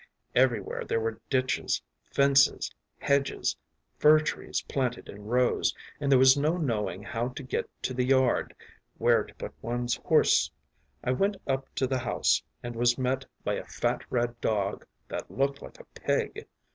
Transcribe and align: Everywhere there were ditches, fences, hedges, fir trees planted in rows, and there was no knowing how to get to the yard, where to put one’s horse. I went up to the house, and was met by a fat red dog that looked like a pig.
Everywhere 0.33 0.83
there 0.83 0.99
were 0.99 1.21
ditches, 1.29 1.79
fences, 2.11 2.71
hedges, 2.97 3.55
fir 3.99 4.19
trees 4.19 4.61
planted 4.63 5.07
in 5.07 5.25
rows, 5.27 5.75
and 5.99 6.11
there 6.11 6.17
was 6.17 6.35
no 6.35 6.57
knowing 6.57 7.03
how 7.03 7.27
to 7.27 7.43
get 7.43 7.69
to 7.83 7.93
the 7.93 8.03
yard, 8.03 8.55
where 8.97 9.23
to 9.23 9.35
put 9.35 9.53
one’s 9.61 9.97
horse. 9.97 10.49
I 11.03 11.11
went 11.11 11.37
up 11.45 11.69
to 11.75 11.85
the 11.85 11.99
house, 11.99 12.41
and 12.63 12.75
was 12.75 12.97
met 12.97 13.27
by 13.43 13.53
a 13.53 13.65
fat 13.67 14.01
red 14.09 14.41
dog 14.41 14.87
that 15.07 15.29
looked 15.29 15.61
like 15.61 15.79
a 15.79 15.83
pig. 15.93 16.47